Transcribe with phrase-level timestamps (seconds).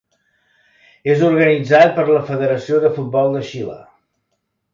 [1.15, 3.79] És organitzat per la Federació de Futbol de Xile.